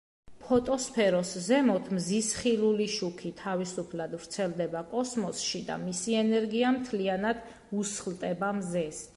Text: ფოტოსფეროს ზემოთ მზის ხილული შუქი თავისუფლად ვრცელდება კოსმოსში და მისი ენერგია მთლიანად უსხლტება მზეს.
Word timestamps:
ფოტოსფეროს 0.43 1.33
ზემოთ 1.47 1.91
მზის 1.97 2.29
ხილული 2.37 2.87
შუქი 2.93 3.31
თავისუფლად 3.43 4.15
ვრცელდება 4.23 4.83
კოსმოსში 4.95 5.63
და 5.69 5.79
მისი 5.85 6.19
ენერგია 6.25 6.75
მთლიანად 6.81 7.47
უსხლტება 7.85 8.55
მზეს. 8.63 9.09